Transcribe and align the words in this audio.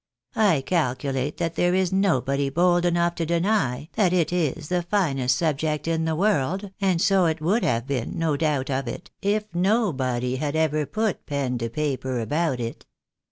I 0.35 0.61
calculate 0.61 1.37
that 1.37 1.53
there 1.53 1.75
is 1.75 1.93
nobody 1.93 2.49
bold 2.49 2.85
enough 2.87 3.13
to 3.17 3.25
deny 3.27 3.87
that 3.93 4.11
it 4.11 4.33
is 4.33 4.67
the 4.69 4.81
finest 4.81 5.37
sub 5.37 5.59
ject 5.59 5.87
in 5.87 6.05
the 6.05 6.15
world, 6.15 6.71
and 6.81 6.99
so 6.99 7.27
it 7.27 7.39
would 7.39 7.63
have 7.63 7.85
been, 7.85 8.17
no 8.17 8.35
doubt 8.35 8.71
of 8.71 8.87
it, 8.87 9.11
if 9.21 9.45
nobody 9.53 10.37
had 10.37 10.55
ever 10.55 10.87
put 10.87 11.27
pen 11.27 11.59
to 11.59 11.69
paper 11.69 12.19
about 12.19 12.59
it. 12.59 12.87